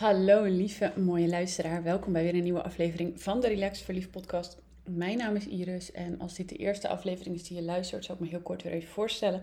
[0.00, 4.56] Hallo lieve mooie luisteraar, welkom bij weer een nieuwe aflevering van de Relax Verliefd podcast.
[4.84, 8.14] Mijn naam is Iris en als dit de eerste aflevering is die je luistert, zal
[8.14, 9.42] ik me heel kort weer even voorstellen.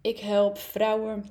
[0.00, 1.24] Ik help vrouwen,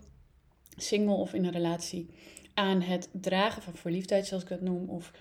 [0.78, 2.10] single of in een relatie,
[2.54, 5.12] aan het dragen van verliefdheid, zoals ik dat noem, of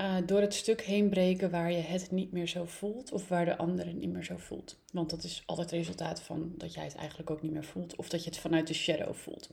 [0.00, 3.44] uh, door het stuk heen breken waar je het niet meer zo voelt of waar
[3.44, 4.78] de ander het niet meer zo voelt.
[4.92, 7.96] Want dat is altijd het resultaat van dat jij het eigenlijk ook niet meer voelt
[7.96, 9.50] of dat je het vanuit de shadow voelt.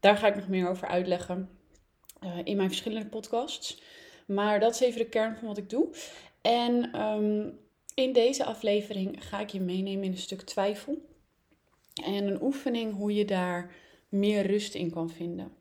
[0.00, 1.48] Daar ga ik nog meer over uitleggen
[2.44, 3.82] in mijn verschillende podcasts.
[4.26, 5.88] Maar dat is even de kern van wat ik doe.
[6.40, 7.58] En um,
[7.94, 11.08] in deze aflevering ga ik je meenemen in een stuk twijfel.
[12.04, 13.74] En een oefening hoe je daar
[14.08, 15.52] meer rust in kan vinden.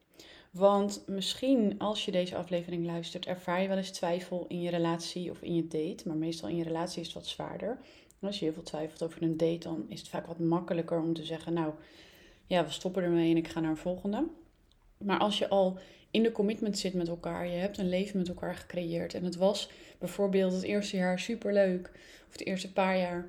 [0.51, 5.31] Want misschien als je deze aflevering luistert, ervaar je wel eens twijfel in je relatie
[5.31, 6.07] of in je date.
[6.07, 7.79] Maar meestal in je relatie is het wat zwaarder.
[8.21, 11.13] Als je heel veel twijfelt over een date, dan is het vaak wat makkelijker om
[11.13, 11.73] te zeggen: Nou,
[12.47, 14.27] ja, we stoppen ermee en ik ga naar een volgende.
[14.97, 15.77] Maar als je al
[16.13, 19.13] in de commitment zit met elkaar, je hebt een leven met elkaar gecreëerd.
[19.13, 21.91] En het was bijvoorbeeld het eerste jaar superleuk,
[22.29, 23.27] of de eerste paar jaar.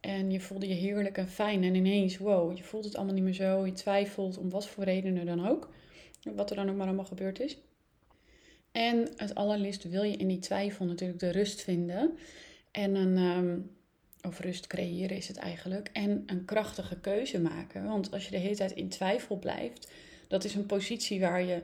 [0.00, 1.64] En je voelde je heerlijk en fijn.
[1.64, 3.66] En ineens, wow, je voelt het allemaal niet meer zo.
[3.66, 5.70] Je twijfelt om wat voor redenen dan ook.
[6.34, 7.58] Wat er dan ook maar allemaal gebeurd is.
[8.72, 12.18] En het allerliefst wil je in die twijfel natuurlijk de rust vinden.
[12.70, 13.70] En een, um,
[14.22, 15.90] of rust creëren is het eigenlijk.
[15.92, 17.84] En een krachtige keuze maken.
[17.84, 19.90] Want als je de hele tijd in twijfel blijft,
[20.28, 21.62] dat is een positie waar je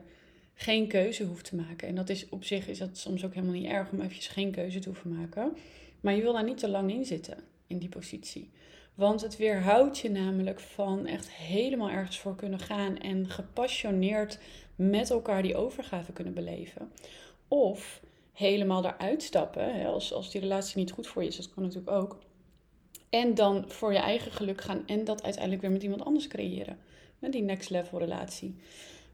[0.59, 1.87] geen keuze hoeft te maken.
[1.87, 4.51] En dat is op zich is dat soms ook helemaal niet erg om eventjes geen
[4.51, 5.57] keuze te hoeven maken.
[5.99, 8.49] Maar je wil daar niet te lang in zitten, in die positie.
[8.93, 14.39] Want het weerhoudt je namelijk van echt helemaal ergens voor kunnen gaan en gepassioneerd
[14.75, 16.91] met elkaar die overgave kunnen beleven.
[17.47, 18.01] Of
[18.33, 21.91] helemaal eruit stappen, als, als die relatie niet goed voor je is, dat kan natuurlijk
[21.91, 22.19] ook.
[23.09, 26.77] En dan voor je eigen geluk gaan en dat uiteindelijk weer met iemand anders creëren.
[27.19, 28.55] Die next level relatie.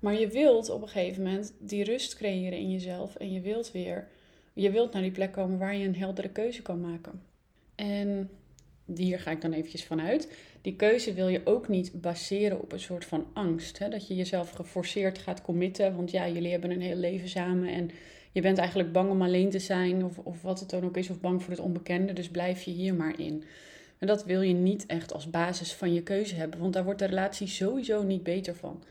[0.06, 3.16] Maar je wilt op een gegeven moment die rust creëren in jezelf.
[3.16, 4.08] En je wilt weer,
[4.54, 7.22] je wilt naar die plek komen waar je een heldere keuze kan maken.
[7.76, 8.30] En
[8.96, 10.32] hier ga ik dan eventjes vanuit.
[10.62, 13.80] Die keuze wil je ook niet baseren op een soort van angst.
[13.80, 13.90] Hè?
[13.90, 15.96] Dat je jezelf geforceerd gaat committen.
[15.96, 17.70] Want ja, jullie hebben een heel leven samen.
[17.70, 17.92] En
[18.32, 20.06] je bent eigenlijk bang om alleen te zijn.
[20.06, 21.10] Of, of wat het dan ook is.
[21.10, 22.14] Of bang voor het onbekende.
[22.14, 23.44] Dus blijf je hier maar in.
[23.98, 26.60] En dat wil je niet echt als basis van je keuze hebben.
[26.60, 28.84] Want daar wordt de relatie sowieso niet beter van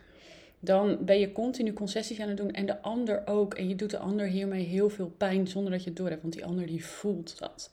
[0.64, 3.54] dan ben je continu concessies aan het doen en de ander ook.
[3.54, 6.34] En je doet de ander hiermee heel veel pijn zonder dat je het doorhebt, want
[6.34, 7.72] die ander die voelt dat.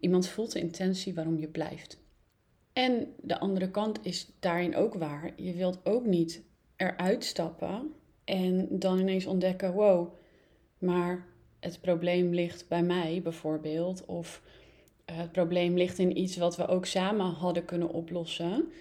[0.00, 1.98] Iemand voelt de intentie waarom je blijft.
[2.72, 5.32] En de andere kant is daarin ook waar.
[5.36, 6.42] Je wilt ook niet
[6.76, 7.92] eruit stappen
[8.24, 10.14] en dan ineens ontdekken: wow,
[10.78, 11.26] maar
[11.60, 14.04] het probleem ligt bij mij bijvoorbeeld.
[14.04, 14.42] Of
[15.04, 18.72] eh, het probleem ligt in iets wat we ook samen hadden kunnen oplossen.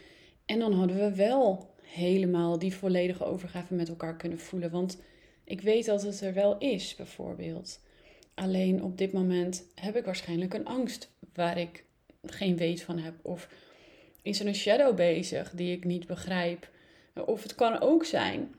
[0.45, 4.71] En dan hadden we wel helemaal die volledige overgave met elkaar kunnen voelen.
[4.71, 5.01] Want
[5.43, 7.79] ik weet dat het er wel is, bijvoorbeeld.
[8.33, 11.83] Alleen op dit moment heb ik waarschijnlijk een angst waar ik
[12.23, 13.13] geen weet van heb.
[13.21, 13.49] Of
[14.21, 16.69] is er een shadow bezig die ik niet begrijp.
[17.25, 18.55] Of het kan ook zijn,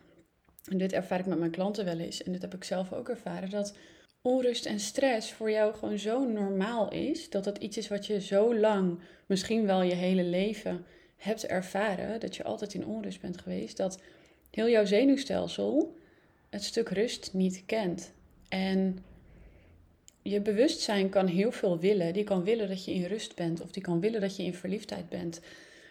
[0.71, 3.09] en dit ervaar ik met mijn klanten wel eens, en dit heb ik zelf ook
[3.09, 3.77] ervaren, dat
[4.23, 7.31] onrust en stress voor jou gewoon zo normaal is.
[7.31, 10.85] Dat het iets is wat je zo lang, misschien wel je hele leven,
[11.19, 14.01] hebt ervaren, dat je altijd in onrust bent geweest, dat
[14.51, 15.97] heel jouw zenuwstelsel
[16.51, 18.13] het stuk rust niet kent.
[18.49, 19.05] En
[20.23, 22.13] je bewustzijn kan heel veel willen.
[22.13, 24.55] Die kan willen dat je in rust bent of die kan willen dat je in
[24.55, 25.41] verliefdheid bent.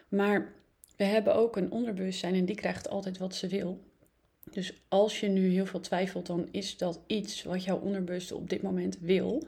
[0.07, 0.53] Maar
[0.95, 3.79] we hebben ook een onderbewustzijn en die krijgt altijd wat ze wil.
[4.51, 8.49] Dus als je nu heel veel twijfelt, dan is dat iets wat jouw onderbewuste op
[8.49, 9.47] dit moment wil.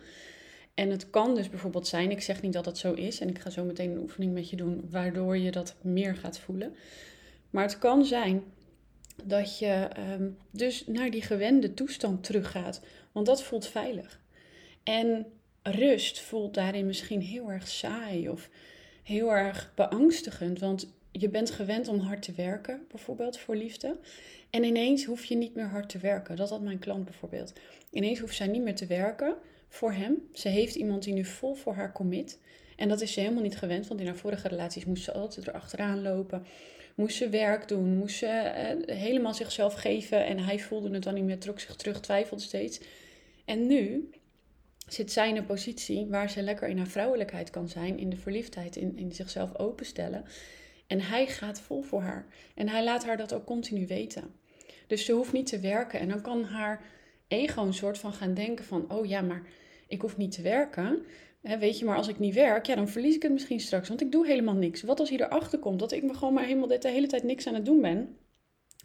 [0.73, 3.39] En het kan dus bijvoorbeeld zijn, ik zeg niet dat het zo is, en ik
[3.39, 6.75] ga zo meteen een oefening met je doen, waardoor je dat meer gaat voelen.
[7.49, 8.43] Maar het kan zijn
[9.23, 9.87] dat je
[10.19, 12.81] um, dus naar die gewende toestand teruggaat,
[13.11, 14.19] want dat voelt veilig.
[14.83, 15.25] En
[15.63, 18.49] rust voelt daarin misschien heel erg saai of
[19.03, 23.97] heel erg beangstigend, want je bent gewend om hard te werken, bijvoorbeeld voor liefde.
[24.49, 26.35] En ineens hoef je niet meer hard te werken.
[26.35, 27.53] Dat had mijn klant bijvoorbeeld.
[27.91, 29.35] Ineens hoeft zij niet meer te werken
[29.69, 30.29] voor hem.
[30.33, 32.39] Ze heeft iemand die nu vol voor haar commit.
[32.75, 35.47] En dat is ze helemaal niet gewend, want in haar vorige relaties moest ze altijd
[35.47, 36.45] erachteraan lopen.
[36.95, 40.25] Moest ze werk doen, moest ze eh, helemaal zichzelf geven.
[40.25, 42.79] En hij voelde het dan niet meer, trok zich terug, twijfelde steeds.
[43.45, 44.09] En nu
[44.87, 48.17] zit zij in een positie waar ze lekker in haar vrouwelijkheid kan zijn, in de
[48.17, 50.25] verliefdheid, in, in zichzelf openstellen.
[50.87, 52.27] En hij gaat vol voor haar.
[52.55, 54.33] En hij laat haar dat ook continu weten.
[54.87, 55.99] Dus ze hoeft niet te werken.
[55.99, 56.81] En dan kan haar
[57.29, 59.43] ego een soort van gaan denken van, oh ja, maar
[59.87, 61.05] ik hoef niet te werken.
[61.41, 63.87] weet je, maar als ik niet werk, ja, dan verlies ik het misschien straks.
[63.87, 64.81] Want ik doe helemaal niks.
[64.81, 67.47] Wat als hij erachter komt dat ik me gewoon maar helemaal de hele tijd niks
[67.47, 68.17] aan het doen ben?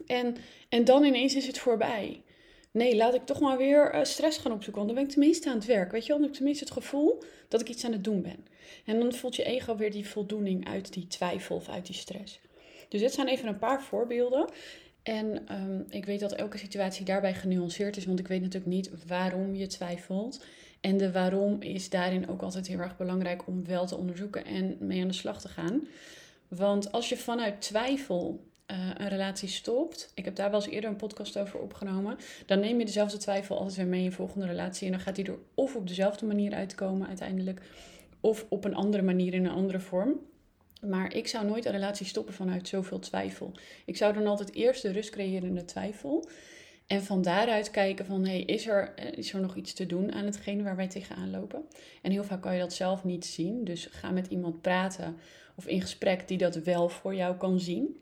[0.05, 0.35] En,
[0.69, 2.23] en dan ineens is het voorbij.
[2.71, 4.85] Nee, laat ik toch maar weer eh, stress gaan opzoeken.
[4.85, 5.91] Want dan ben ik tenminste aan het werk.
[5.91, 8.21] Weet je wel, dan heb ik tenminste het gevoel dat ik iets aan het doen
[8.21, 8.45] ben.
[8.85, 12.39] En dan voelt je ego weer die voldoening uit die twijfel of uit die stress.
[12.89, 14.49] Dus dit zijn even een paar voorbeelden.
[15.05, 18.89] En ehm, ik weet dat elke situatie daarbij genuanceerd is, want ik weet natuurlijk niet
[19.07, 20.45] waarom je twijfelt.
[20.81, 24.77] En de waarom is daarin ook altijd heel erg belangrijk om wel te onderzoeken en
[24.79, 25.87] mee aan de slag te gaan.
[26.47, 30.89] Want als je vanuit twijfel uh, een relatie stopt, ik heb daar wel eens eerder
[30.89, 34.45] een podcast over opgenomen, dan neem je dezelfde twijfel altijd weer mee in je volgende
[34.45, 34.85] relatie.
[34.85, 37.61] En dan gaat die er of op dezelfde manier uitkomen uiteindelijk,
[38.19, 40.19] of op een andere manier in een andere vorm.
[40.81, 43.51] Maar ik zou nooit een relatie stoppen vanuit zoveel twijfel.
[43.85, 46.29] Ik zou dan altijd eerst de rust creëren in de twijfel.
[46.87, 50.11] En van daaruit kijken van, hey, is, er, eh, is er nog iets te doen
[50.11, 51.65] aan hetgene waar wij tegenaan lopen?
[52.01, 53.63] En heel vaak kan je dat zelf niet zien.
[53.63, 55.17] Dus ga met iemand praten
[55.55, 57.99] of in gesprek die dat wel voor jou kan zien.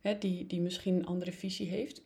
[0.00, 2.02] Hè, die, die misschien een andere visie heeft.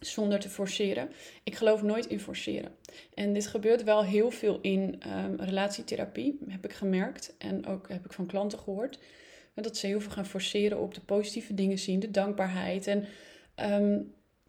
[0.00, 1.10] Zonder te forceren.
[1.44, 2.74] Ik geloof nooit in forceren.
[3.14, 7.34] En dit gebeurt wel heel veel in um, relatietherapie, heb ik gemerkt.
[7.38, 8.98] En ook heb ik van klanten gehoord.
[9.54, 12.86] Dat ze heel veel gaan forceren op de positieve dingen zien, de dankbaarheid.
[12.86, 13.06] En
[13.54, 13.98] ehm,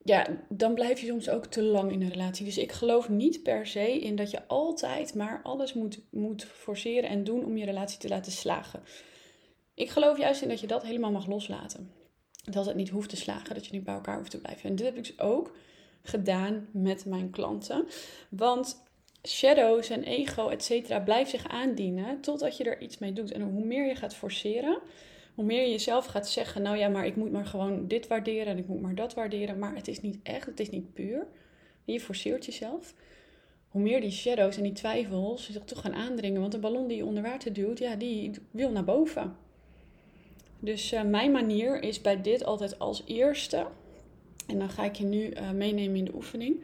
[0.03, 2.45] ja, dan blijf je soms ook te lang in een relatie.
[2.45, 7.09] Dus ik geloof niet per se in dat je altijd maar alles moet, moet forceren
[7.09, 8.83] en doen om je relatie te laten slagen.
[9.73, 11.91] Ik geloof juist in dat je dat helemaal mag loslaten.
[12.43, 14.69] Dat het niet hoeft te slagen, dat je niet bij elkaar hoeft te blijven.
[14.69, 15.55] En dit heb ik dus ook
[16.01, 17.87] gedaan met mijn klanten.
[18.29, 18.83] Want
[19.27, 23.31] shadows en ego, et cetera, blijft zich aandienen totdat je er iets mee doet.
[23.31, 24.79] En hoe meer je gaat forceren,
[25.35, 28.45] hoe meer je jezelf gaat zeggen, nou ja, maar ik moet maar gewoon dit waarderen
[28.45, 31.27] en ik moet maar dat waarderen, maar het is niet echt, het is niet puur.
[31.85, 32.93] Je forceert jezelf.
[33.69, 36.97] Hoe meer die shadows en die twijfels zich toch gaan aandringen, want de ballon die
[36.97, 39.35] je onder water duwt, ja, die wil naar boven.
[40.59, 43.67] Dus uh, mijn manier is bij dit altijd als eerste,
[44.47, 46.59] en dan ga ik je nu uh, meenemen in de oefening,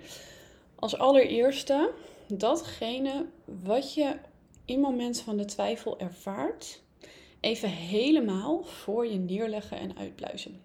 [0.75, 1.91] als allereerste
[2.37, 3.25] datgene
[3.63, 4.15] wat je
[4.65, 6.81] in momenten van de twijfel ervaart,
[7.39, 10.61] even helemaal voor je neerleggen en uitpluizen.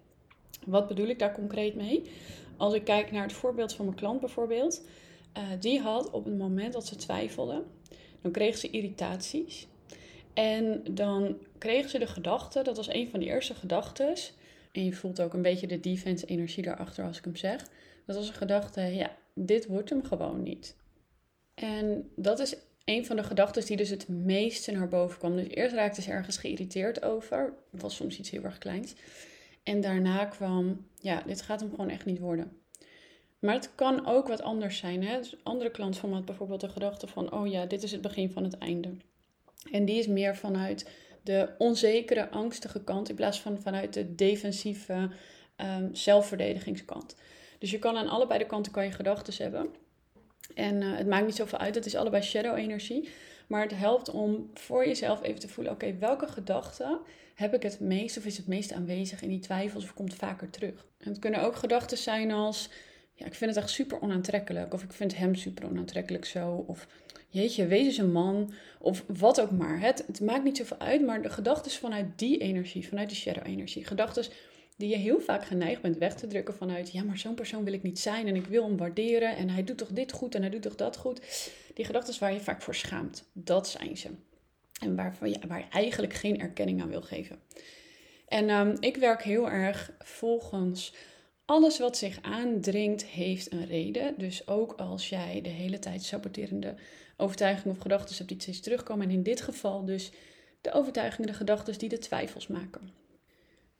[0.65, 2.11] Wat bedoel ik daar concreet mee?
[2.57, 4.83] Als ik kijk naar het voorbeeld van mijn klant bijvoorbeeld,
[5.37, 7.63] uh, die had op het moment dat ze twijfelde,
[8.21, 9.67] dan kreeg ze irritaties.
[10.33, 14.15] En dan kreeg ze de gedachte, dat was een van de eerste gedachten.
[14.71, 17.69] En je voelt ook een beetje de defense energie daarachter als ik hem zeg.
[18.05, 20.75] Dat was een gedachte, ja, dit wordt hem gewoon niet.
[21.59, 22.55] En dat is
[22.85, 25.35] een van de gedachten die dus het meeste naar boven kwam.
[25.35, 27.53] Dus eerst raakte ze ergens geïrriteerd over.
[27.69, 28.95] Was soms iets heel erg kleins.
[29.63, 32.51] En daarna kwam, ja, dit gaat hem gewoon echt niet worden.
[33.39, 35.03] Maar het kan ook wat anders zijn.
[35.03, 35.17] Hè?
[35.17, 38.01] Dus andere klant van me had bijvoorbeeld de gedachte van, oh ja, dit is het
[38.01, 38.89] begin van het einde.
[39.71, 40.89] En die is meer vanuit
[41.23, 45.09] de onzekere, angstige kant in plaats van vanuit de defensieve
[45.57, 47.15] um, zelfverdedigingskant.
[47.59, 49.69] Dus je kan aan allebei de kanten kan je gedachten hebben.
[50.53, 53.09] En uh, het maakt niet zoveel uit, het is allebei shadow-energie.
[53.47, 56.99] Maar het helpt om voor jezelf even te voelen: oké, welke gedachten
[57.35, 60.49] heb ik het meest of is het meest aanwezig in die twijfels of komt vaker
[60.49, 60.85] terug?
[60.97, 62.69] En het kunnen ook gedachten zijn als:
[63.13, 64.73] ja, ik vind het echt super onaantrekkelijk.
[64.73, 66.63] Of ik vind hem super onaantrekkelijk zo.
[66.67, 66.87] Of
[67.29, 68.53] jeetje, wees eens een man.
[68.79, 69.79] Of wat ook maar.
[69.79, 73.85] Het, het maakt niet zoveel uit, maar de gedachten vanuit die energie, vanuit die shadow-energie.
[73.85, 74.23] Gedachten
[74.77, 77.73] die je heel vaak geneigd bent weg te drukken vanuit, ja, maar zo'n persoon wil
[77.73, 80.41] ik niet zijn en ik wil hem waarderen en hij doet toch dit goed en
[80.41, 81.21] hij doet toch dat goed.
[81.73, 84.09] Die gedachten waar je vaak voor schaamt, dat zijn ze.
[84.81, 87.39] En waarvan je, waar je eigenlijk geen erkenning aan wil geven.
[88.27, 90.93] En um, ik werk heel erg volgens
[91.45, 94.13] alles wat zich aandringt, heeft een reden.
[94.17, 96.75] Dus ook als jij de hele tijd saboterende
[97.17, 99.07] overtuigingen of gedachten hebt die steeds terugkomen.
[99.07, 100.11] En in dit geval dus
[100.61, 102.89] de overtuigingen, de gedachten die de twijfels maken.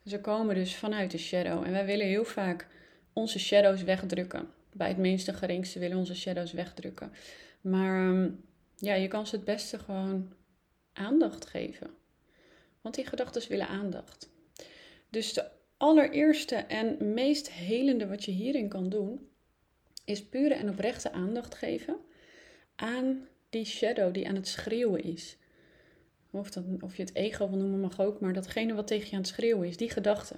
[0.08, 1.64] Ze komen dus vanuit de shadow.
[1.64, 2.68] En wij willen heel vaak
[3.14, 4.50] onze shadows wegdrukken.
[4.74, 7.12] Bij het minste geringste willen onze shadows wegdrukken.
[7.62, 8.30] Maar ehm,
[8.76, 10.34] ja, je kan ze het beste gewoon
[10.94, 11.90] aandacht geven.
[12.82, 14.30] Want die gedachten willen aandacht.
[15.10, 15.46] Dus de
[15.78, 19.30] allereerste en meest helende wat je hierin kan doen,
[20.06, 21.98] is pure en oprechte aandacht geven
[22.76, 25.38] aan die shadow die aan het schreeuwen is.
[26.32, 26.50] Of,
[26.82, 29.28] of je het ego wil noemen mag ook, maar datgene wat tegen je aan het
[29.28, 30.36] schreeuwen is, die gedachte.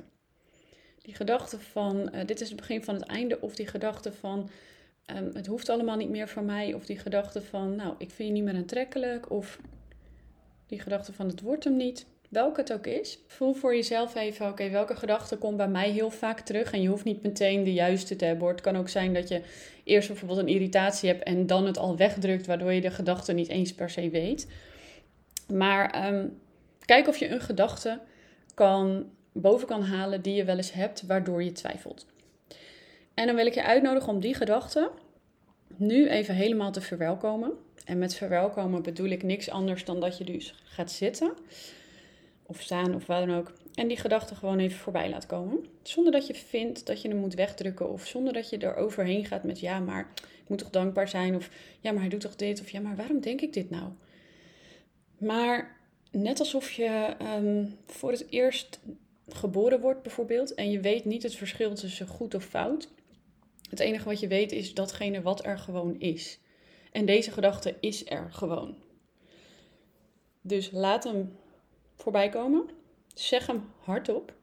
[1.02, 4.50] Die gedachte van uh, dit is het begin van het einde, of die gedachte van
[5.16, 8.28] um, het hoeft allemaal niet meer van mij, of die gedachte van nou ik vind
[8.28, 9.60] je niet meer aantrekkelijk, of
[10.68, 12.06] die gedachte van het wordt hem niet.
[12.30, 16.12] Welke het ook is, voel voor jezelf even, oké, welke gedachte komt bij mij heel
[16.12, 16.72] vaak terug?
[16.72, 18.48] En je hoeft niet meteen de juiste te hebben.
[18.48, 19.42] Het kan ook zijn dat je
[19.84, 23.48] eerst bijvoorbeeld een irritatie hebt en dan het al wegdrukt, waardoor je de gedachte niet
[23.48, 24.48] eens per se weet.
[25.54, 26.40] Maar um,
[26.86, 28.00] kijk of je een gedachte
[28.54, 32.06] kan, boven kan halen die je wel eens hebt, waardoor je twijfelt.
[33.14, 34.92] En dan wil ik je uitnodigen om die gedachte
[35.76, 37.52] nu even helemaal te verwelkomen.
[37.86, 41.34] En met verwelkomen bedoel ik niks anders dan dat je dus gaat zitten
[42.50, 43.54] of staan of wat dan ook.
[43.74, 45.66] En die gedachte gewoon even voorbij laat komen.
[45.82, 47.92] Zonder dat je vindt dat je hem moet wegdrukken.
[47.92, 51.36] Of zonder dat je er overheen gaat met ja, maar ik moet toch dankbaar zijn.
[51.36, 52.62] Of ja, maar hij doet toch dit.
[52.62, 53.92] Of ja, maar waarom denk ik dit nou?
[55.20, 55.78] Maar
[56.12, 58.80] net alsof je ehm, voor het eerst
[59.28, 60.54] geboren wordt bijvoorbeeld.
[60.54, 62.90] En je weet niet het verschil tussen goed of fout.
[63.70, 66.40] Het enige wat je weet is datgene wat er gewoon is.
[66.92, 68.76] En deze gedachte is er gewoon.
[70.42, 71.38] Dus laat hem
[71.96, 72.70] voorbij komen.
[73.14, 74.34] Zeg hem hardop.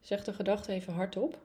[0.00, 1.38] Zeg de gedachte even hardop.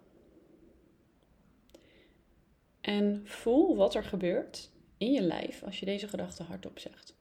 [2.82, 7.16] En voel wat er gebeurt in je lijf als je deze gedachte hardop zegt.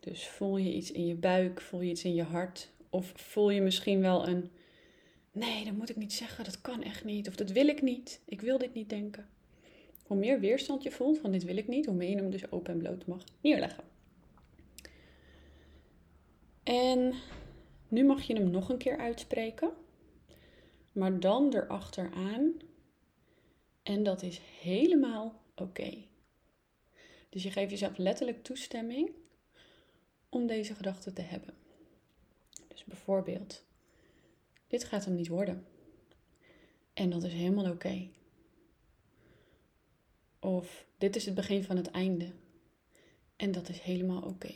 [0.00, 3.50] Dus voel je iets in je buik, voel je iets in je hart, of voel
[3.50, 4.50] je misschien wel een
[5.32, 8.20] nee, dat moet ik niet zeggen, dat kan echt niet, of dat wil ik niet,
[8.24, 9.28] ik wil dit niet denken.
[10.06, 12.50] Hoe meer weerstand je voelt van dit wil ik niet, hoe meer je hem dus
[12.52, 13.84] open en bloot mag neerleggen.
[16.62, 17.14] En
[17.88, 19.70] nu mag je hem nog een keer uitspreken,
[20.92, 22.52] maar dan erachteraan.
[23.90, 26.04] En dat is helemaal oké.
[27.28, 29.10] Dus je geeft jezelf letterlijk toestemming
[30.28, 31.54] om deze gedachte te hebben.
[32.68, 33.64] Dus bijvoorbeeld,
[34.66, 35.66] dit gaat hem niet worden.
[36.92, 38.08] En dat is helemaal oké.
[40.38, 42.32] Of dit is het begin van het einde.
[43.36, 44.54] En dat is helemaal oké.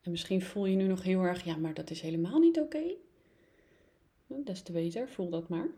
[0.00, 2.76] En misschien voel je nu nog heel erg, ja, maar dat is helemaal niet oké.
[2.76, 4.44] Okay.
[4.44, 5.68] Des te beter, voel dat maar.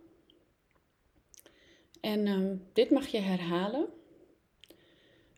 [2.02, 3.88] En um, dit mag je herhalen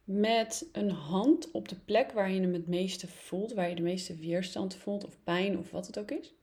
[0.04, 3.82] met een hand op de plek waar je hem het meeste voelt, waar je de
[3.82, 6.34] meeste weerstand voelt of pijn of wat het ook is.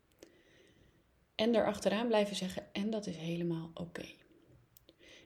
[1.36, 4.06] En erachteraan blijven zeggen, en dat is helemaal oké.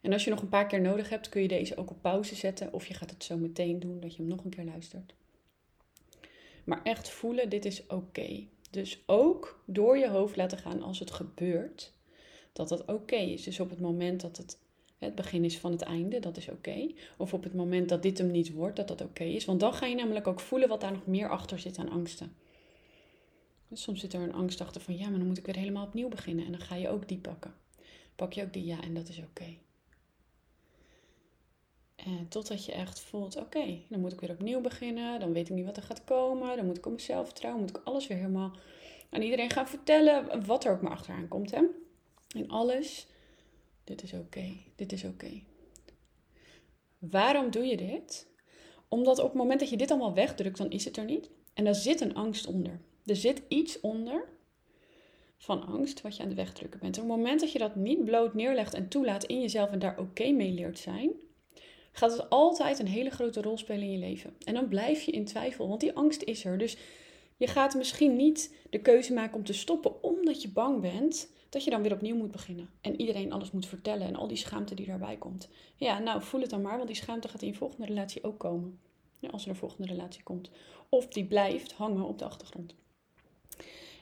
[0.02, 2.36] En als je nog een paar keer nodig hebt, kun je deze ook op pauze
[2.36, 5.14] zetten of je gaat het zo meteen doen dat je hem nog een keer luistert.
[6.64, 8.48] Maar echt voelen, dit is oké.
[8.70, 11.94] Dus ook door je hoofd laten gaan als het gebeurt,
[12.54, 13.44] dat het oké is.
[13.44, 14.58] Dus op het moment dat het
[14.98, 16.92] het begin is van het einde, dat is oké.
[17.18, 19.46] Of op het moment dat dit hem niet wordt, dat dat oké is.
[19.46, 22.36] Want dan ga je namelijk ook voelen wat daar nog meer achter zit aan angsten.
[23.68, 25.86] Dus soms zit er een angst achter van ja, maar dan moet ik weer helemaal
[25.86, 26.46] opnieuw beginnen.
[26.46, 27.54] En dan ga je ook die pakken.
[28.16, 29.58] Pak je ook die ja en dat is oké.
[31.96, 35.20] En totdat je echt voelt, oké, dan moet ik weer opnieuw beginnen.
[35.20, 36.58] Dan weet ik niet wat er gaat komen.
[36.58, 37.62] Dan moet ik op mezelf vertrouwen.
[37.62, 38.52] Moet ik alles weer helemaal
[39.10, 40.46] aan iedereen gaan vertellen.
[40.46, 41.52] Wat er ook maar achteraan komt.
[41.52, 41.62] Hè?
[42.36, 43.08] En alles,
[43.86, 44.58] dit is oké.
[44.76, 45.42] Dit is oké.
[47.00, 48.28] Waarom doe je dit?
[48.88, 51.30] Omdat op het moment dat je dit allemaal wegdrukt, dan is het er niet.
[51.54, 52.82] En daar zit een angst onder.
[53.06, 54.28] Er zit iets onder
[55.38, 56.98] van angst wat je aan het wegdrukken bent.
[56.98, 60.00] op het moment dat je dat niet bloot neerlegt en toelaat in jezelf en daar
[60.00, 61.12] oké mee leert zijn,
[61.92, 64.36] gaat het altijd een hele grote rol spelen in je leven.
[64.44, 66.58] En dan blijf je in twijfel, want die angst is er.
[66.58, 66.78] Dus
[67.38, 71.64] je gaat misschien niet de keuze maken om te stoppen omdat je bang bent dat
[71.64, 72.70] je dan weer opnieuw moet beginnen.
[72.82, 75.50] En iedereen alles moet vertellen en al die schaamte die daarbij komt.
[75.76, 78.40] Ja, nou voel het dan maar, want die schaamte gaat in je volgende relatie ook
[78.40, 78.80] komen.
[79.20, 80.50] Ja, als er een volgende relatie komt.
[80.90, 82.76] Of die blijft hangen op de achtergrond.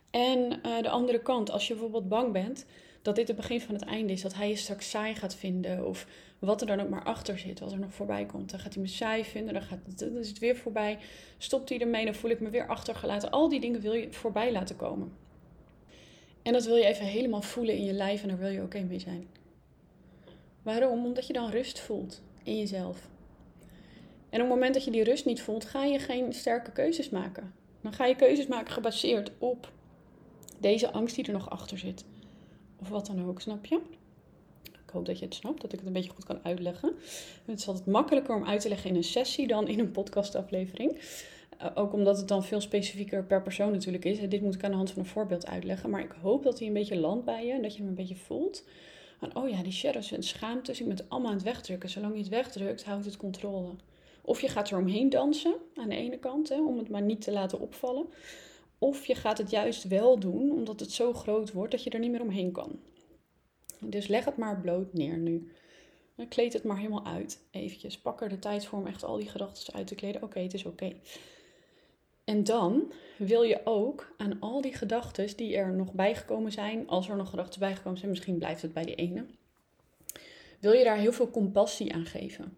[0.09, 2.65] En uh, de andere kant, als je bijvoorbeeld bang bent
[3.01, 5.87] dat dit het begin van het einde is, dat hij je straks saai gaat vinden,
[5.87, 6.07] of
[6.39, 8.49] wat er dan ook maar achter zit, wat er nog voorbij komt.
[8.49, 10.99] Dan gaat hij me saai vinden, dan, gaat, dan is het weer voorbij.
[11.37, 13.31] Stopt hij ermee, dan voel ik me weer achtergelaten.
[13.31, 15.22] Al die dingen wil je voorbij laten komen.
[16.43, 18.81] En dat wil je even helemaal voelen in je lijf en daar wil je oké
[18.81, 19.27] mee zijn.
[20.61, 21.05] Waarom?
[21.05, 23.09] Omdat je dan rust voelt in jezelf.
[24.29, 27.09] En op het moment dat je die rust niet voelt, ga je geen sterke keuzes
[27.09, 27.53] maken.
[27.81, 29.71] Dan ga je keuzes maken gebaseerd op
[30.59, 32.05] deze angst die er nog achter zit.
[32.79, 33.79] Of wat dan ook, snap je?
[34.63, 36.93] Ik hoop dat je het snapt, dat ik het een beetje goed kan uitleggen.
[37.45, 40.99] Het is altijd makkelijker om uit te leggen in een sessie dan in een podcastaflevering.
[41.63, 44.29] Uh, ook omdat het dan veel specifieker per persoon natuurlijk is.
[44.29, 45.89] Dit moet ik aan de hand van een voorbeeld uitleggen.
[45.89, 47.95] Maar ik hoop dat hij een beetje landt bij je en dat je hem een
[47.95, 48.63] beetje voelt.
[49.19, 51.89] Van, oh ja, die shadows en schaamtes, ik ben het allemaal aan het wegdrukken.
[51.89, 53.75] Zolang je het wegdrukt, houdt het controle.
[54.21, 57.21] Of je gaat er omheen dansen, aan de ene kant, hè, om het maar niet
[57.21, 58.05] te laten opvallen.
[58.77, 61.99] Of je gaat het juist wel doen, omdat het zo groot wordt dat je er
[61.99, 62.79] niet meer omheen kan.
[63.79, 65.51] Dus leg het maar bloot neer nu.
[66.29, 67.43] Kleed het maar helemaal uit.
[67.51, 67.97] Eventjes.
[67.97, 70.23] Pak er de tijd voor om echt al die gedachten uit te kleden.
[70.23, 70.95] Oké, het is oké.
[72.23, 77.09] En dan wil je ook aan al die gedachten die er nog bijgekomen zijn, als
[77.09, 79.25] er nog gedachten bijgekomen zijn, misschien blijft het bij de ene,
[80.59, 82.57] wil je daar heel veel compassie aan geven.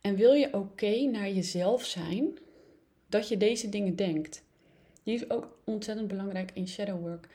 [0.00, 2.38] En wil je oké naar jezelf zijn
[3.08, 4.42] dat je deze dingen denkt.
[5.02, 7.28] Die is ook ontzettend belangrijk in shadow work.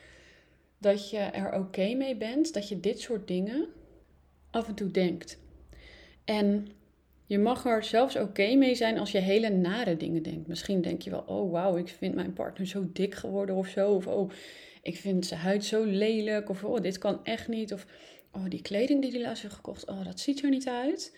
[0.78, 3.68] Dat je er oké mee bent dat je dit soort dingen
[4.50, 5.40] af en toe denkt.
[6.26, 6.68] En
[7.30, 10.48] je mag er zelfs oké mee zijn als je hele nare dingen denkt.
[10.48, 13.92] Misschien denk je wel, oh wauw, ik vind mijn partner zo dik geworden of zo.
[13.94, 14.32] Of oh,
[14.82, 16.50] ik vind zijn huid zo lelijk.
[16.50, 17.74] Of oh, dit kan echt niet.
[17.74, 17.86] Of
[18.32, 21.18] oh, die kleding die hij laatst heeft gekocht, oh, dat ziet er niet uit.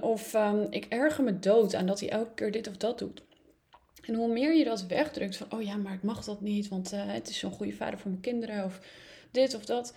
[0.00, 3.22] Of um, ik erger me dood aan dat hij elke keer dit of dat doet.
[4.02, 6.92] En hoe meer je dat wegdrukt van, oh ja, maar ik mag dat niet, want
[6.92, 8.80] uh, het is zo'n goede vader voor mijn kinderen, of
[9.30, 9.94] dit of dat,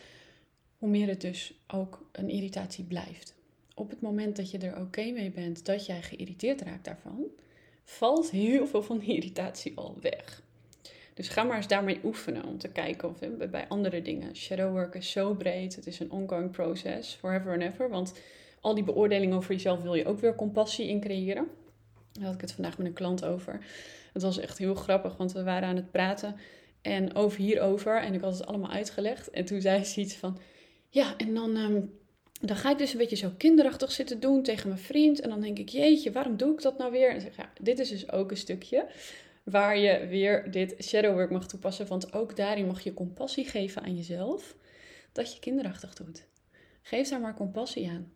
[0.78, 3.37] hoe meer het dus ook een irritatie blijft.
[3.78, 7.26] Op het moment dat je er oké mee bent dat jij geïrriteerd raakt daarvan,
[7.84, 10.42] valt heel veel van die irritatie al weg.
[11.14, 13.20] Dus ga maar eens daarmee oefenen om te kijken of
[13.50, 14.36] bij andere dingen.
[14.36, 17.90] Shadowwork is zo breed, het is een ongoing process, forever and ever.
[17.90, 18.14] Want
[18.62, 21.48] al die beoordelingen over jezelf wil je ook weer compassie in creëren.
[22.12, 23.66] Daar had ik het vandaag met een klant over.
[24.14, 26.36] Het was echt heel grappig, want we waren aan het praten
[26.82, 28.02] en over hierover.
[28.02, 29.30] En ik had het allemaal uitgelegd.
[29.30, 30.38] En toen zei ze iets van,
[30.90, 31.82] ja, en dan, ehm,
[32.42, 35.20] dan ga ik dus een beetje zo kinderachtig zitten doen tegen mijn vriend.
[35.20, 37.10] En dan denk ik, jeetje, waarom doe ik dat nou weer?
[37.14, 38.88] En zeg, ja, dit is dus ook een stukje
[39.44, 41.88] waar je weer dit shadowwork mag toepassen.
[41.88, 44.56] Want ook daarin mag je compassie geven aan jezelf
[45.12, 46.26] dat je kinderachtig doet.
[46.82, 48.12] Geef daar maar compassie aan.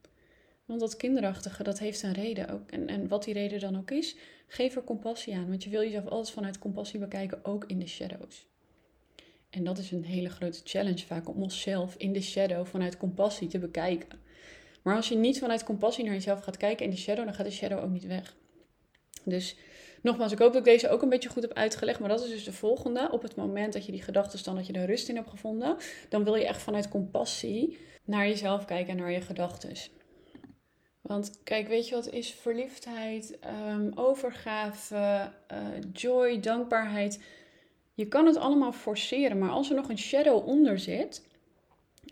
[0.65, 2.71] Want dat kinderachtige, dat heeft een reden ook.
[2.71, 4.15] En, en wat die reden dan ook is,
[4.47, 5.49] geef er compassie aan.
[5.49, 8.50] Want je wil jezelf altijd vanuit compassie bekijken, ook in de shadows.
[9.51, 13.47] En dat is een hele grote challenge vaak, om onszelf in de shadow vanuit compassie
[13.47, 14.19] te bekijken.
[14.81, 17.45] Maar als je niet vanuit compassie naar jezelf gaat kijken in de shadow, dan gaat
[17.45, 18.35] de shadow ook niet weg.
[19.23, 19.55] Dus
[20.01, 21.99] nogmaals, ik hoop dat ik deze ook een beetje goed heb uitgelegd.
[21.99, 23.09] Maar dat is dus de volgende.
[23.11, 25.77] Op het moment dat je die gedachten dat je er rust in hebt gevonden,
[26.09, 29.73] dan wil je echt vanuit compassie naar jezelf kijken en naar je gedachten.
[31.01, 33.39] Want kijk, weet je wat is verliefdheid,
[33.69, 37.19] um, overgave, uh, joy, dankbaarheid?
[38.01, 41.27] Je kan het allemaal forceren, maar als er nog een shadow onder zit,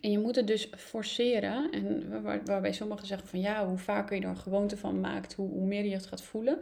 [0.01, 4.15] en je moet het dus forceren, en waar, waarbij sommigen zeggen van ja, hoe vaker
[4.15, 6.59] je er een gewoonte van maakt, hoe, hoe meer je het gaat voelen.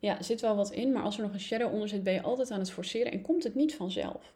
[0.00, 2.22] Ja, zit wel wat in, maar als er nog een shadow onder zit, ben je
[2.22, 4.34] altijd aan het forceren en komt het niet vanzelf.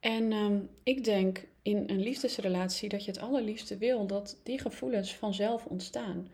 [0.00, 5.14] En ehm, ik denk in een liefdesrelatie dat je het allerliefste wil dat die gevoelens
[5.14, 6.28] vanzelf ontstaan.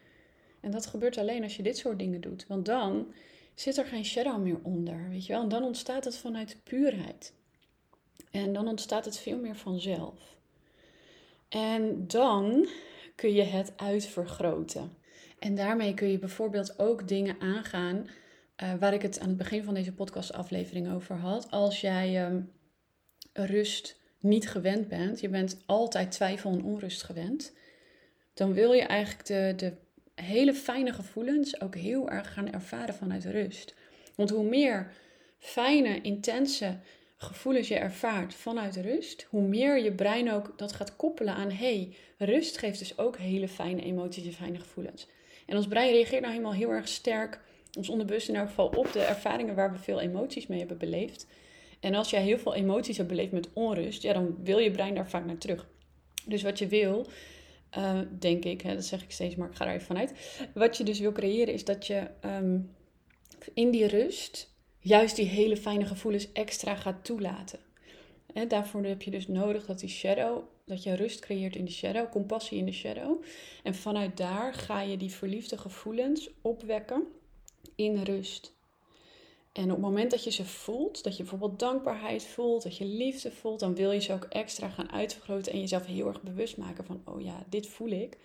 [0.60, 2.46] En dat gebeurt alleen als je dit soort dingen doet.
[2.48, 3.06] Want dan
[3.54, 5.42] zit er geen shadow meer onder, weet je wel.
[5.42, 7.32] En dan ontstaat het vanuit puurheid.
[8.30, 10.36] En dan ontstaat het veel meer vanzelf.
[11.48, 12.68] En dan
[13.14, 14.96] kun je het uitvergroten.
[15.38, 18.08] En daarmee kun je bijvoorbeeld ook dingen aangaan
[18.62, 21.50] uh, waar ik het aan het begin van deze podcastaflevering over had.
[21.50, 22.38] Als jij uh,
[23.32, 27.52] rust niet gewend bent, je bent altijd twijfel en onrust gewend,
[28.34, 29.72] dan wil je eigenlijk de, de
[30.14, 33.74] hele fijne gevoelens ook heel erg gaan ervaren vanuit rust.
[34.14, 34.92] Want hoe meer
[35.38, 36.78] fijne, intense
[37.16, 41.96] gevoelens je ervaart vanuit rust, hoe meer je brein ook dat gaat koppelen aan hey,
[42.18, 45.06] rust geeft dus ook hele fijne emoties en fijne gevoelens.
[45.46, 47.40] En ons brein reageert nou helemaal heel erg sterk,
[47.76, 51.26] ons onderbewust in elk geval, op de ervaringen waar we veel emoties mee hebben beleefd.
[51.80, 54.94] En als jij heel veel emoties hebt beleefd met onrust, ja, dan wil je brein
[54.94, 55.66] daar vaak naar terug.
[56.26, 57.06] Dus wat je wil,
[57.78, 60.12] uh, denk ik, hè, dat zeg ik steeds, maar ik ga er even vanuit.
[60.54, 62.70] Wat je dus wil creëren is dat je um,
[63.54, 67.58] in die rust juist die hele fijne gevoelens extra gaat toelaten.
[68.34, 71.70] En daarvoor heb je dus nodig dat die shadow, dat je rust creëert in de
[71.70, 73.22] shadow, compassie in de shadow.
[73.62, 77.06] En vanuit daar ga je die verliefde gevoelens opwekken
[77.76, 78.53] in rust.
[79.54, 82.84] En op het moment dat je ze voelt, dat je bijvoorbeeld dankbaarheid voelt, dat je
[82.84, 86.56] liefde voelt, dan wil je ze ook extra gaan uitvergroten en jezelf heel erg bewust
[86.56, 88.18] maken van, oh ja, dit voel ik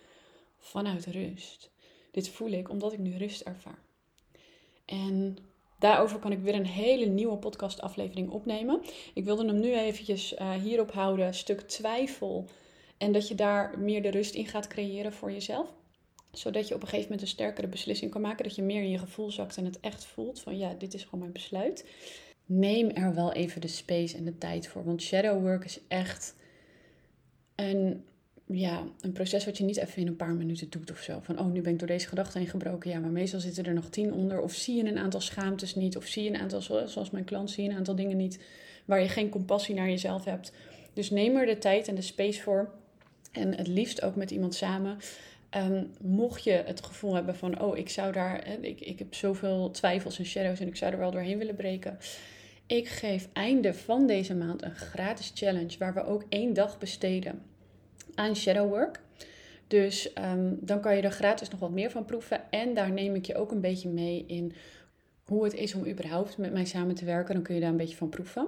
[0.58, 1.70] vanuit rust.
[2.12, 3.80] Dit voel ik omdat ik nu rust ervaar.
[4.86, 5.38] En
[5.80, 8.82] daarover kan ik weer een hele nieuwe podcastaflevering opnemen.
[9.14, 12.46] Ik wilde hem nu eventjes uh, hierop houden, stuk twijfel.
[12.98, 15.79] En dat je daar meer de rust in gaat creëren voor jezelf
[16.32, 18.44] zodat je op een gegeven moment een sterkere beslissing kan maken.
[18.44, 21.04] Dat je meer in je gevoel zakt en het echt voelt van ja, dit is
[21.04, 21.86] gewoon mijn besluit.
[22.46, 24.84] Neem er wel even de space en de tijd voor.
[24.84, 26.36] Want shadow work is echt
[27.56, 28.04] een,
[28.46, 31.20] ja, een proces wat je niet even in een paar minuten doet of zo.
[31.22, 32.90] Van oh, nu ben ik door deze gedachte heen gebroken.
[32.90, 34.42] Ja, maar meestal zitten er nog tien onder.
[34.42, 35.98] Of zie je een aantal schaamtes niet.
[35.98, 38.40] Of zie je een aantal, zoals mijn klant, zie je een aantal dingen niet
[38.86, 40.52] waar je geen compassie naar jezelf hebt.
[40.94, 42.74] Dus neem er de tijd en de space voor.
[43.32, 44.98] En het liefst ook met iemand samen.
[45.58, 49.72] Um, mocht je het gevoel hebben van, oh, ik zou daar, ik, ik heb zoveel
[49.72, 51.98] twijfels en shadows en ik zou er wel doorheen willen breken.
[52.66, 57.42] Ik geef einde van deze maand een gratis challenge waar we ook één dag besteden
[58.16, 59.02] aan shadow work.
[59.68, 62.52] Dus um, dan kan je er gratis nog wat meer van proeven.
[62.52, 64.54] En daar neem ik je ook een beetje mee in
[65.24, 67.34] hoe het is om überhaupt met mij samen te werken.
[67.34, 68.48] Dan kun je daar een beetje van proeven.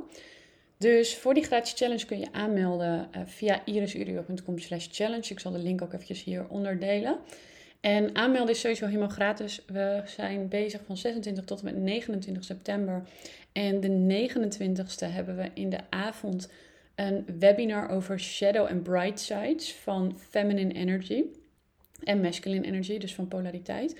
[0.82, 5.30] Dus voor die gratis challenge kun je aanmelden uh, via irisurio.com slash challenge.
[5.30, 7.18] Ik zal de link ook eventjes hieronder delen.
[7.82, 9.62] En aanmelden is sowieso helemaal gratis.
[9.66, 13.04] We zijn bezig van 26 tot en met 29 september.
[13.52, 16.50] En de 29ste hebben we in de avond
[16.96, 21.24] een webinar over shadow and bright sides van feminine energy
[22.04, 23.96] en masculine energy, dus van polariteit.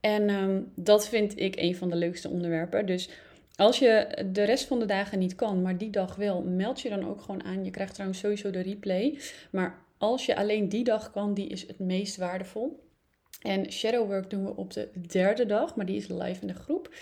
[0.00, 2.86] En ehm, dat vind ik een van de leukste onderwerpen.
[2.86, 3.08] Dus
[3.56, 6.88] als je de rest van de dagen niet kan, maar die dag wel, meld je
[6.88, 7.64] dan ook gewoon aan.
[7.64, 9.18] Je krijgt trouwens sowieso de replay.
[9.50, 12.82] Maar als je alleen die dag kan, die is het meest waardevol.
[13.42, 16.94] En shadowwork doen we op de derde dag, maar die is live in de groep.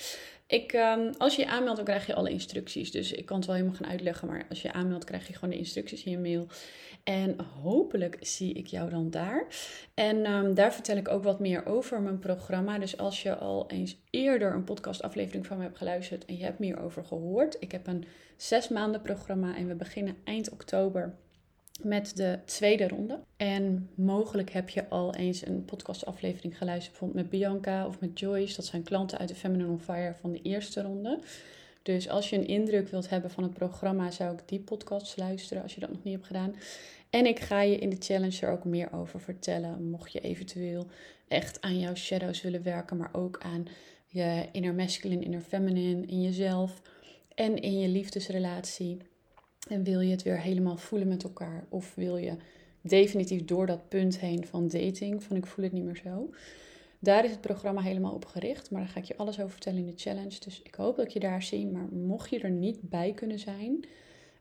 [0.52, 2.90] Ik, um, als je je aanmeldt, dan krijg je alle instructies.
[2.90, 4.28] Dus ik kan het wel helemaal gaan uitleggen.
[4.28, 6.46] Maar als je je aanmeldt, krijg je gewoon de instructies in je mail.
[7.04, 9.46] En hopelijk zie ik jou dan daar.
[9.94, 12.78] En um, daar vertel ik ook wat meer over mijn programma.
[12.78, 16.58] Dus als je al eens eerder een podcastaflevering van me hebt geluisterd en je hebt
[16.58, 17.56] meer over gehoord.
[17.60, 18.04] Ik heb een
[18.36, 21.14] zes maanden programma en we beginnen eind oktober
[21.80, 23.20] met de tweede ronde.
[23.36, 28.56] En mogelijk heb je al eens een podcastaflevering geluisterd, met Bianca of met Joyce.
[28.56, 31.18] Dat zijn klanten uit de Feminine on Fire van de eerste ronde.
[31.82, 35.62] Dus als je een indruk wilt hebben van het programma, zou ik die podcast luisteren
[35.62, 36.54] als je dat nog niet hebt gedaan.
[37.10, 39.90] En ik ga je in de challenge er ook meer over vertellen.
[39.90, 40.86] Mocht je eventueel
[41.28, 43.66] echt aan jouw shadows willen werken, maar ook aan
[44.06, 46.82] je inner masculine, inner feminine, in jezelf
[47.34, 48.98] en in je liefdesrelatie.
[49.68, 51.66] En wil je het weer helemaal voelen met elkaar?
[51.68, 52.36] Of wil je
[52.80, 56.30] definitief door dat punt heen van dating, van ik voel het niet meer zo?
[56.98, 58.70] Daar is het programma helemaal op gericht.
[58.70, 60.40] Maar daar ga ik je alles over vertellen in de challenge.
[60.40, 61.66] Dus ik hoop dat je daar zie.
[61.66, 63.84] Maar mocht je er niet bij kunnen zijn,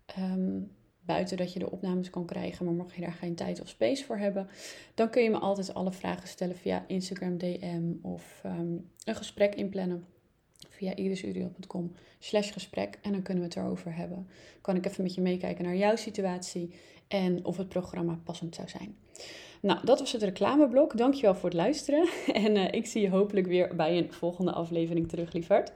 [0.06, 0.60] ehm,
[1.06, 4.06] buiten dat je de opnames kan krijgen, maar mocht je daar geen tijd of space
[4.06, 4.48] voor hebben,
[4.94, 9.56] dan kun je me altijd alle vragen stellen via Instagram DM of ehm, een gesprek
[9.56, 10.06] inplannen
[10.82, 14.28] via irisuriel.com slash gesprek en dan kunnen we het erover hebben.
[14.62, 16.74] Kan ik even met je meekijken naar jouw situatie
[17.08, 18.96] en of het programma passend zou zijn.
[19.62, 20.98] Nou, dat was het reclameblok.
[20.98, 22.08] Dankjewel voor het luisteren
[22.46, 25.72] en uh, ik zie je hopelijk weer bij een volgende aflevering terug, lieverd.